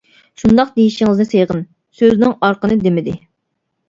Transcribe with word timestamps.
شۇنداق 0.43 0.69
دېيىشىڭىزنى 0.77 1.27
سېغىن. 1.33 1.61
سۆزىنىڭ 1.99 2.33
ئارقىنى 2.47 2.79
دېمىدى. 2.87 3.15